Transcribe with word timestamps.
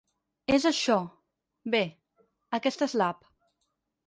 És 0.57 0.63
això, 0.69 0.95
bé, 1.77 1.83
aquesta 2.61 2.89
és 2.91 2.97
l'App. 3.03 3.31